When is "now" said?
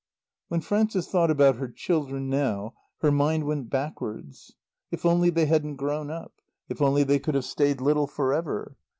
2.27-2.73